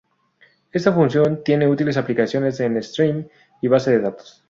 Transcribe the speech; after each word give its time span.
Esta 0.71 0.93
función 0.93 1.43
tiene 1.43 1.67
útiles 1.67 1.95
aplicaciones 1.95 2.59
en 2.59 2.75
streaming 2.77 3.25
y 3.61 3.67
bases 3.67 3.93
de 3.93 3.99
datos. 4.01 4.39